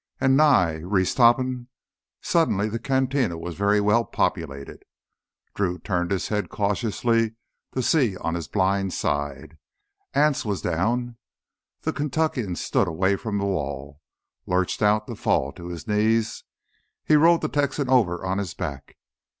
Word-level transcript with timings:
And 0.19 0.35
Nye... 0.35 0.77
Reese 0.77 1.13
Topham... 1.13 1.67
suddenly 2.21 2.67
the 2.67 2.79
cantina 2.79 3.37
was 3.37 3.53
very 3.53 3.79
well 3.79 4.03
populated. 4.03 4.81
Drew 5.53 5.77
turned 5.77 6.09
his 6.09 6.29
head 6.29 6.49
cautiously 6.49 7.35
to 7.73 7.83
see 7.83 8.17
on 8.17 8.33
his 8.33 8.47
blind 8.47 8.93
side. 8.95 9.59
Anse 10.15 10.43
was 10.43 10.63
down! 10.63 11.17
The 11.81 11.93
Kentuckian 11.93 12.55
stood 12.55 12.87
away 12.87 13.15
from 13.15 13.37
the 13.37 13.45
wall, 13.45 14.01
lurched 14.47 14.81
out 14.81 15.05
to 15.05 15.15
fall 15.15 15.51
to 15.51 15.67
his 15.67 15.87
knees. 15.87 16.45
He 17.05 17.15
rolled 17.15 17.41
the 17.41 17.47
Texan 17.47 17.87
over 17.87 18.25
on 18.25 18.39
his 18.39 18.55
back. 18.55 18.97